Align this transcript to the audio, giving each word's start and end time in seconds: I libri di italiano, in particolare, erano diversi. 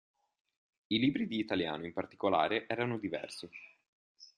I 0.87 0.97
libri 0.97 1.27
di 1.27 1.37
italiano, 1.37 1.85
in 1.85 1.93
particolare, 1.93 2.65
erano 2.67 2.97
diversi. 2.97 3.47